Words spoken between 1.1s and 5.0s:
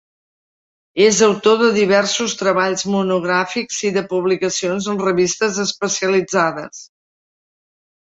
autor de diversos treballs monogràfics i de publicacions en